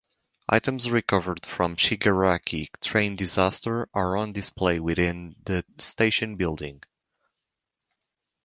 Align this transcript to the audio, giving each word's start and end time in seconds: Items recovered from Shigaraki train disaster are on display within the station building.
Items 0.49 0.89
recovered 0.89 1.45
from 1.45 1.75
Shigaraki 1.75 2.71
train 2.81 3.15
disaster 3.15 3.87
are 3.93 4.17
on 4.17 4.31
display 4.31 4.79
within 4.79 5.35
the 5.45 5.63
station 5.77 6.37
building. 6.37 6.81